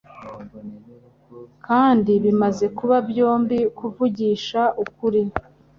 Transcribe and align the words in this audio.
kandi 1.65 2.11
bimaze 2.23 2.65
kuba 2.77 2.95
byombi 3.09 3.57
kuvugisha 3.77 4.61
ukuri 4.83 5.21